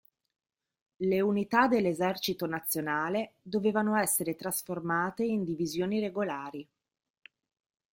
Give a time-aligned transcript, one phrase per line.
[0.95, 6.67] Le unità dell'esercito nazionale dovevano essere trasformate in divisioni regolari.